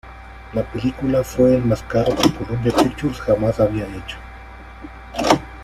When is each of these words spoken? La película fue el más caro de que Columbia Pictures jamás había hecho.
La 0.55 0.63
película 0.63 1.23
fue 1.23 1.53
el 1.57 1.61
más 1.63 1.83
caro 1.83 2.15
de 2.15 2.23
que 2.23 2.33
Columbia 2.43 2.73
Pictures 2.75 3.21
jamás 3.21 3.59
había 3.59 3.85
hecho. 3.85 4.17